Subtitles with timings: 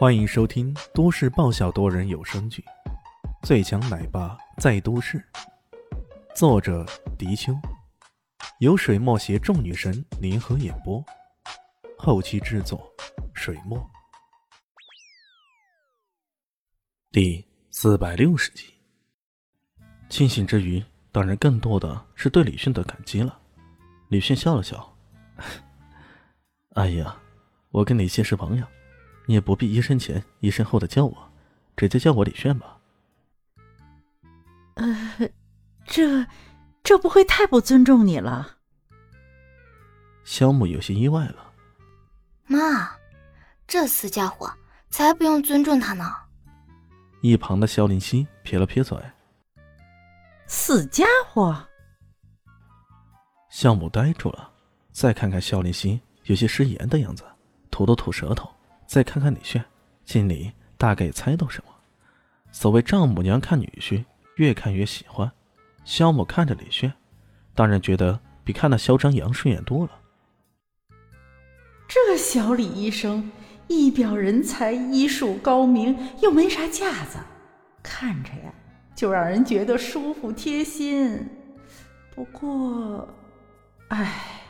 [0.00, 2.64] 欢迎收听都市爆笑多人有声剧
[3.46, 5.18] 《最强奶爸在都市》，
[6.34, 6.86] 作者：
[7.18, 7.52] 迪秋，
[8.60, 11.04] 由水墨携众女神联合演播，
[11.98, 12.90] 后期制作：
[13.34, 13.78] 水墨。
[17.12, 18.72] 第四百六十集，
[20.08, 20.82] 庆幸之余，
[21.12, 23.38] 当然更多的是对李迅的感激了。
[24.08, 24.96] 李迅笑了笑
[26.72, 27.14] ：“哎呀，
[27.70, 28.66] 我跟李现是朋友。”
[29.30, 31.30] 你也不必一身前一身后的叫我，
[31.76, 32.76] 直接叫我李炫吧。
[34.74, 35.30] 呃，
[35.86, 36.26] 这
[36.82, 38.56] 这不会太不尊重你了？
[40.24, 41.52] 肖母有些意外了。
[42.46, 42.90] 妈，
[43.68, 44.52] 这死家伙
[44.88, 46.12] 才不用尊重他呢。
[47.20, 48.98] 一旁的肖林熙撇了撇嘴。
[50.48, 51.56] 死家伙。
[53.48, 54.50] 肖母呆住了，
[54.90, 57.22] 再看看肖林熙有些失言的样子，
[57.70, 58.52] 吐了吐舌头。
[58.90, 59.64] 再看看李炫，
[60.04, 61.72] 心里大概也猜到什么。
[62.50, 65.30] 所谓丈母娘看女婿，越看越喜欢。
[65.84, 66.92] 肖母看着李炫，
[67.54, 69.92] 当然觉得比看那肖张扬顺眼多了。
[71.86, 73.30] 这小李医生
[73.68, 77.18] 一表人才，医术高明，又没啥架子，
[77.84, 78.52] 看着呀
[78.96, 81.28] 就让人觉得舒服贴心。
[82.12, 83.08] 不过，
[83.86, 84.42] 唉，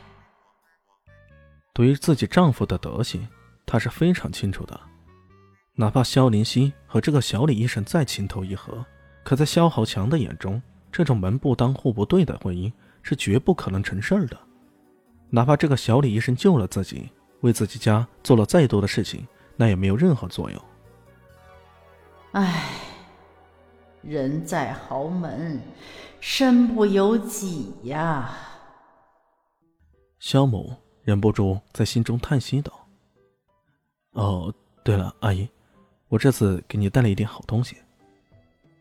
[1.73, 3.27] 对于自己丈夫的德行。
[3.71, 4.77] 她是非常清楚的，
[5.75, 8.85] 哪怕萧林希和这个小李医生再情投意合，
[9.23, 12.69] 可在萧豪强的眼中，这种门不当户不对的婚姻
[13.01, 14.37] 是绝不可能成事儿的。
[15.29, 20.61] 哪怕这个小李医生救了自己，为自己家做了再多的事情，那也没有任何作用。
[22.33, 22.65] 唉，
[24.01, 25.61] 人在豪门，
[26.19, 28.31] 身不由己呀。
[30.19, 32.80] 萧某忍不住在心中叹息道。
[34.11, 35.47] 哦，对了，阿姨，
[36.09, 37.77] 我这次给你带了一点好东西。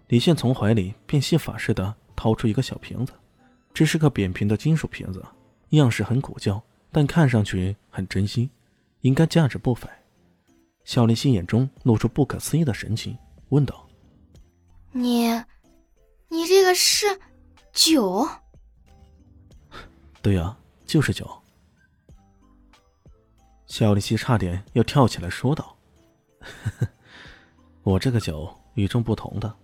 [0.08, 3.12] 李现从怀里变戏法似的掏出一个小瓶子，
[3.72, 5.24] 这是个扁平的金属瓶子，
[5.70, 6.60] 样式很古旧，
[6.90, 8.50] 但看上去很珍惜，
[9.02, 9.88] 应该价值不菲。
[10.84, 13.16] 小林心眼中露出不可思议的神情，
[13.50, 13.86] 问道
[14.90, 15.28] ：“你，
[16.28, 17.06] 你这个是
[17.72, 18.28] 酒
[20.20, 21.30] ？”“对呀，就是酒。”
[23.70, 25.76] 肖丽西差点要跳起来说道
[27.84, 29.54] ：“我这个酒与众不同的，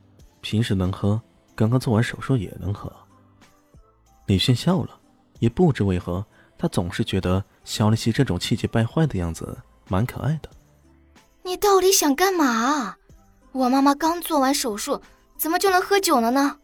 [0.40, 1.20] 平时能喝，
[1.56, 2.90] 刚刚做完手术也能喝。”
[4.26, 4.96] 李迅笑了，
[5.40, 6.24] 也不知为何，
[6.56, 9.58] 他总是觉得肖丽西这种气急败坏的样子
[9.88, 10.48] 蛮可爱的。
[11.42, 12.96] 你到底想干嘛？
[13.50, 15.02] 我妈妈刚做完手术，
[15.36, 16.56] 怎么就能喝酒了呢？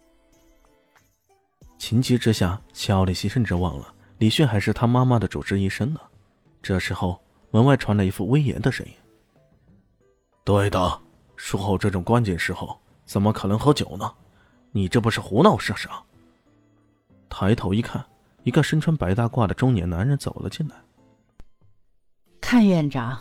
[1.77, 6.01] 情急之下，小丽西甚至忘了李迅还是他妈妈的主治医生呢。
[6.63, 7.21] 这时候。
[7.53, 8.93] 门外传来一副威严的声音
[10.43, 11.01] ：“对的，
[11.37, 14.11] 术后这种关键时候，怎么可能喝酒呢？
[14.71, 16.03] 你这不是胡闹是啥？”
[17.29, 18.03] 抬头一看，
[18.43, 20.77] 一个身穿白大褂的中年男人走了进来。
[22.41, 23.21] 看院长，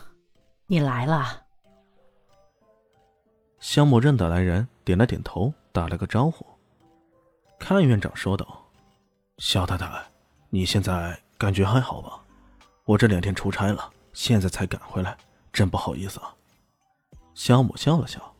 [0.66, 1.42] 你来了。
[3.60, 6.46] 香木认得来人，点了点头，打了个招呼。
[7.58, 8.66] 看院长说道
[9.36, 10.02] ：“肖太太，
[10.48, 12.18] 你现在感觉还好吧？
[12.84, 15.16] 我这两天出差了。”现在才赶回来，
[15.52, 16.34] 真不好意思啊。
[17.34, 18.34] 肖母笑了笑：“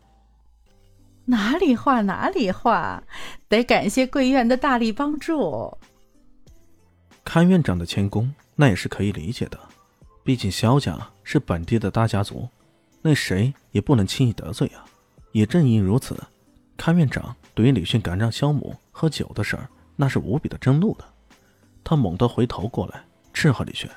[1.24, 3.02] 哪里话哪里话，
[3.48, 5.76] 得感谢贵院的大力帮助。”
[7.24, 9.58] 看院长的谦恭，那也是可以理解的。
[10.24, 12.48] 毕竟肖家是本地的大家族，
[13.00, 14.84] 那谁也不能轻易得罪啊。
[15.32, 16.16] 也正因如此，
[16.76, 21.04] 看院长对于李迅敢让肖母喝酒的事儿，那是无比的震怒的。
[21.82, 23.02] 他猛地回头过来，
[23.32, 23.88] 斥喝李迅：“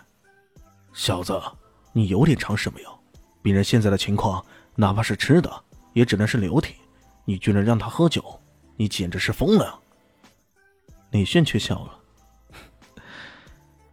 [0.94, 1.42] 小子！”
[1.97, 3.00] 你有点常识没有？
[3.41, 4.45] 病人现在的情况，
[4.75, 5.63] 哪怕是吃的，
[5.94, 6.75] 也只能是流体。
[7.23, 8.38] 你居然让他喝酒，
[8.75, 9.79] 你简直是疯了！
[11.11, 13.01] 李炫却笑了：“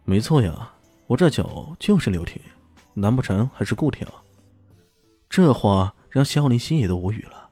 [0.03, 0.69] 没错呀，
[1.07, 2.41] 我这酒就是流体，
[2.93, 4.11] 难不成还是固体啊？”
[5.29, 7.49] 这话让肖林心也都无语了。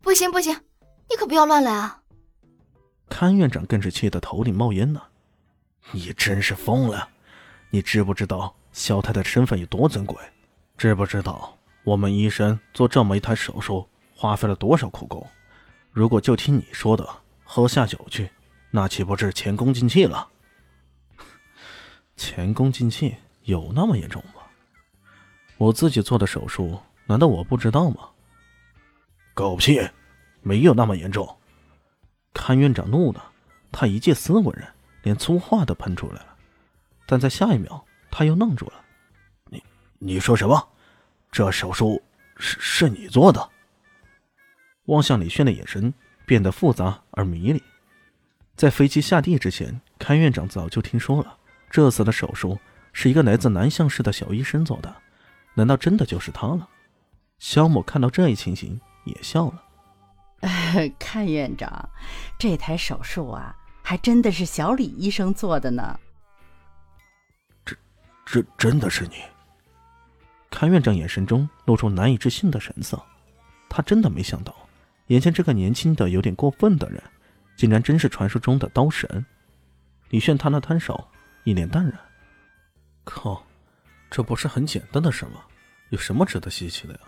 [0.00, 0.52] 不行不行，
[1.08, 2.02] 你可不要乱来啊！
[3.08, 5.00] 看院长更是气得头顶冒烟呢。
[5.92, 7.08] 你真是疯了！
[7.70, 8.52] 你知不知道？
[8.78, 10.16] 肖太太身份有多尊贵，
[10.76, 15.26] 知不知道我们医生做这么一台手术花费了多少苦功？
[15.90, 17.04] 如果就听你说的
[17.42, 18.30] 喝下酒去，
[18.70, 20.28] 那岂不是前功尽弃了？
[22.16, 24.42] 前功尽弃有那么严重吗？
[25.56, 28.08] 我自己做的手术，难道我不知道吗？
[29.34, 29.80] 狗屁，
[30.40, 31.36] 没有那么严重！
[32.32, 33.32] 看院长怒了，
[33.72, 34.68] 他一介斯文人，
[35.02, 36.36] 连粗话都喷出来了，
[37.08, 37.84] 但在下一秒。
[38.10, 38.74] 他又愣住了，
[39.50, 39.62] 你
[39.98, 40.68] 你说什么？
[41.30, 42.02] 这手术
[42.36, 43.50] 是是你做的？
[44.86, 45.92] 望向李炫的眼神
[46.24, 47.62] 变得复杂而迷离。
[48.56, 51.36] 在飞机下地之前，看院长早就听说了
[51.70, 52.58] 这次的手术
[52.92, 54.94] 是一个来自南向市的小医生做的，
[55.54, 56.68] 难道真的就是他了？
[57.38, 59.62] 肖某看到这一情形也笑了。
[60.98, 61.88] 看院长，
[62.38, 66.00] 这台手术啊，还真的是小李医生做的呢。
[68.30, 69.22] 这，真的是你？
[70.50, 73.02] 看院长眼神中露出难以置信的神色，
[73.70, 74.54] 他真的没想到，
[75.06, 77.02] 眼前这个年轻的有点过分的人，
[77.56, 79.24] 竟然真是传说中的刀神。
[80.10, 81.08] 李炫摊了摊手，
[81.44, 81.98] 一脸淡然
[83.04, 83.42] ：“靠，
[84.10, 85.42] 这不是很简单的事吗？
[85.88, 87.00] 有什么值得稀奇的呀？”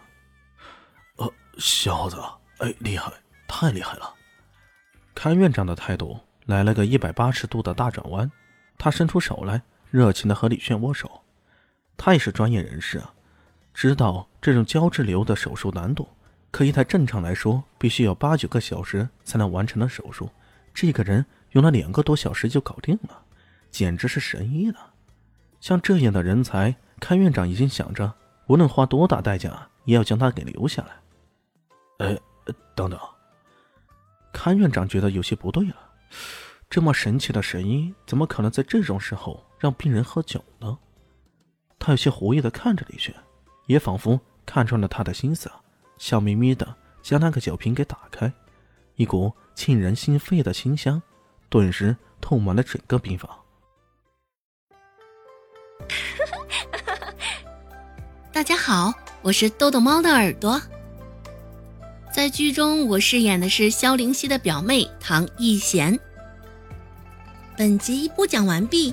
[1.16, 2.16] 呃，小子，
[2.58, 3.12] 哎，厉害，
[3.46, 4.14] 太厉害了！
[5.14, 8.30] 看院长的态度来了个一百八十度的大转弯，
[8.78, 11.22] 他伸出手来，热情的和李炫握手。
[11.96, 13.12] 他也是专业人士啊。
[13.72, 16.08] 知道这种胶质瘤的手术难度，
[16.50, 20.28] 可一台正常来说必须要八九个小时才能完成的手术，
[20.74, 23.22] 这个人用了两个多小时就搞定了，
[23.70, 24.94] 简直是神医了。
[25.60, 28.12] 像这样的人才，看院长已经想着，
[28.48, 32.06] 无论花多大代价，也要将他给留下来。
[32.06, 32.16] 呃，
[32.74, 32.98] 等等，
[34.32, 35.76] 看院长觉得有些不对了，
[36.68, 40.76] 这么神奇的神医，怎么可能在这种时候让病人喝酒呢？
[41.78, 43.14] 他有些狐疑的看着李轩。
[43.66, 45.48] 也仿佛看穿了他的心思，
[45.96, 48.32] 笑眯眯的将那个酒瓶给打开，
[48.96, 51.00] 一股沁人心肺的清香
[51.48, 53.30] 顿时透满了整个病房。
[58.32, 58.92] 大家好，
[59.22, 60.60] 我是豆豆猫的耳朵。
[62.12, 65.96] 在剧中，我饰演的是萧灵溪的表妹唐艺贤。
[67.56, 68.92] 本集播讲完毕，